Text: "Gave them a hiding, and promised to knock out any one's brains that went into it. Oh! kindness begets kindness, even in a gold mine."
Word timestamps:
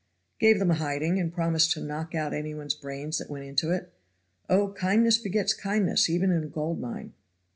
"Gave 0.39 0.57
them 0.57 0.71
a 0.71 0.81
hiding, 0.81 1.19
and 1.19 1.31
promised 1.31 1.73
to 1.73 1.79
knock 1.79 2.15
out 2.15 2.33
any 2.33 2.55
one's 2.55 2.73
brains 2.73 3.19
that 3.19 3.29
went 3.29 3.45
into 3.45 3.69
it. 3.69 3.93
Oh! 4.49 4.73
kindness 4.73 5.19
begets 5.19 5.53
kindness, 5.53 6.09
even 6.09 6.31
in 6.31 6.43
a 6.43 6.47
gold 6.47 6.79
mine." 6.79 7.13